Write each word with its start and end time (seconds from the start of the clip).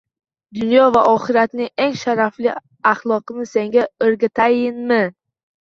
«Dunyo 0.59 0.85
va 0.95 1.03
oxiratning 1.11 1.69
eng 1.85 1.93
sharafli 2.05 2.55
axloqini 2.95 3.47
senga 3.53 3.87
o'rgatayinmi? 4.07 5.01